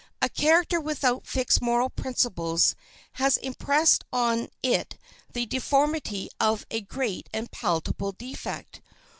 A 0.19 0.29
character 0.29 0.79
without 0.81 1.27
fixed 1.27 1.61
moral 1.61 1.91
principles 1.91 2.73
has 3.21 3.37
impressed 3.37 4.03
on 4.11 4.49
it 4.63 4.97
the 5.31 5.45
deformity 5.45 6.27
of 6.39 6.65
a 6.71 6.81
great 6.81 7.29
and 7.31 7.51
palpable 7.51 8.11
defect. 8.11 8.81